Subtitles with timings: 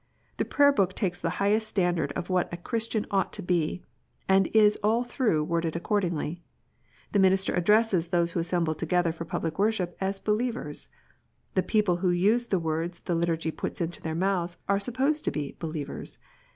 [0.37, 3.83] The Prayer book takes the highest standard of what a Christian ought to be,
[4.27, 6.41] and is all through worded accordingly.
[7.11, 10.89] The minister addresses those who assemble together for public worship as believers.
[11.53, 15.29] The people who use the words the Liturgy puts into their mouths, are supposed to
[15.31, 16.17] be believers.